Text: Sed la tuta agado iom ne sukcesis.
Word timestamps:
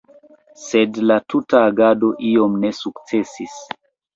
Sed 0.61 0.97
la 1.11 1.17
tuta 1.33 1.61
agado 1.67 2.11
iom 2.31 2.59
ne 2.65 2.75
sukcesis. 2.81 3.63